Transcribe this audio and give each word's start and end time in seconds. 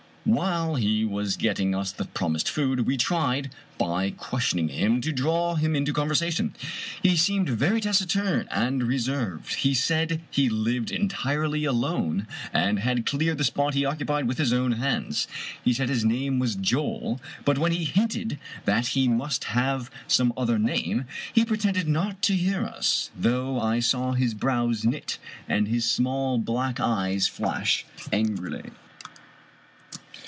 While 0.23 0.75
he 0.75 1.03
was 1.03 1.35
getting 1.35 1.73
us 1.73 1.91
the 1.91 2.05
promised 2.05 2.47
food, 2.47 2.81
we 2.81 2.95
tried, 2.95 3.49
by 3.79 4.11
questioning 4.11 4.69
him, 4.69 5.01
to 5.01 5.11
draw 5.11 5.55
him 5.55 5.75
into 5.75 5.91
conversation. 5.93 6.55
He 7.01 7.17
seemed 7.17 7.49
very 7.49 7.81
taciturn 7.81 8.47
and 8.51 8.83
reserved. 8.83 9.55
He 9.55 9.73
said 9.73 10.21
he 10.29 10.47
lived 10.47 10.91
entirely 10.91 11.65
alone, 11.65 12.27
and 12.53 12.77
had 12.77 13.07
cleared 13.07 13.39
the 13.39 13.43
spot 13.43 13.73
he 13.73 13.83
occupied 13.83 14.27
with 14.27 14.37
his 14.37 14.53
own 14.53 14.73
hands. 14.73 15.27
He 15.65 15.73
said 15.73 15.89
his 15.89 16.05
name 16.05 16.37
was 16.37 16.53
Joel, 16.55 17.19
but 17.43 17.57
when 17.57 17.71
we 17.71 17.83
hinted 17.83 18.37
that 18.65 18.89
he 18.89 19.07
must 19.07 19.45
have 19.45 19.89
some 20.07 20.33
other 20.37 20.59
name, 20.59 21.05
he 21.33 21.43
pretended 21.43 21.87
not 21.87 22.21
to 22.21 22.35
hear 22.35 22.63
us, 22.63 23.09
though 23.17 23.59
I 23.59 23.79
saw 23.79 24.11
his 24.11 24.35
brows 24.35 24.85
knit, 24.85 25.17
and 25.49 25.67
his 25.67 25.89
small 25.89 26.37
black 26.37 26.79
eyes 26.79 27.25
SI 27.25 27.43
Irish 27.43 27.85
Mystery 27.89 27.93
Stories 27.97 28.07
flash 28.07 28.11
angrily. 28.13 28.63